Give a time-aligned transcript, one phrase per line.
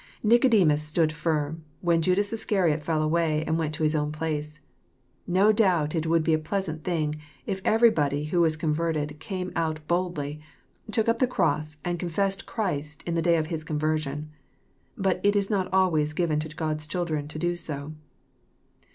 [0.23, 4.59] Nicodemus stood firm, when Judas Iscar iot f^ll away and went to his own place.
[5.27, 9.51] No doubt it would be a pleasant thing, if everybody who was con verted came
[9.55, 10.41] out boldly,
[10.91, 14.31] took up the cross, and confessed Christ in the day of his conversion.
[14.97, 17.93] But it is not always given to God's children to do so.